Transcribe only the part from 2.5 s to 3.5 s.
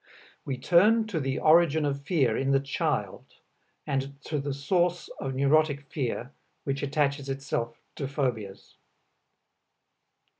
child,